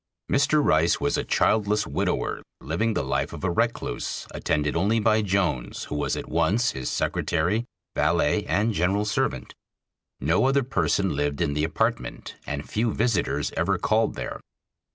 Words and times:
Mr. 0.31 0.65
Rice 0.65 0.99
was 0.99 1.15
a 1.15 1.23
childless 1.23 1.85
widower, 1.85 2.41
living 2.59 2.95
the 2.95 3.03
life 3.03 3.33
of 3.33 3.43
a 3.43 3.51
recluse, 3.51 4.25
attended 4.31 4.75
only 4.75 4.99
by 4.99 5.21
Jones, 5.21 5.83
who 5.83 5.95
was 5.95 6.17
at 6.17 6.27
once 6.27 6.71
his 6.71 6.89
secretary, 6.89 7.65
valet 7.93 8.43
and 8.45 8.73
general 8.73 9.05
servant. 9.05 9.53
No 10.19 10.45
other 10.45 10.63
person 10.63 11.15
lived 11.15 11.39
in 11.39 11.53
the 11.53 11.63
apartment, 11.63 12.33
and 12.47 12.67
few 12.67 12.91
visitors 12.91 13.51
ever 13.55 13.77
called 13.77 14.15
there. 14.15 14.39